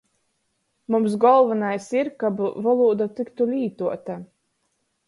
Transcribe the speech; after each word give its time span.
Mums 0.95 1.17
golvonais 1.25 1.91
ir, 1.99 2.09
kab 2.25 2.43
volūda 2.69 3.09
tyktu 3.21 3.49
lītuota. 3.53 4.19